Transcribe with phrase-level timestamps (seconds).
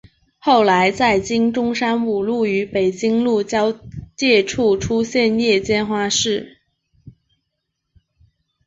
[0.39, 3.71] 后来在今中山五路与北京路交
[4.15, 6.57] 界处出现夜间花市。